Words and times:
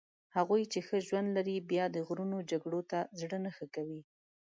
هغوی 0.35 0.63
چې 0.71 0.79
ښه 0.87 0.97
ژوند 1.07 1.27
لري 1.37 1.55
بیا 1.71 1.85
د 1.91 1.97
غرونو 2.07 2.37
جګړو 2.51 2.81
ته 2.91 2.99
زړه 3.19 3.37
نه 3.45 3.51
ښه 3.55 3.65
کوي. 3.75 4.01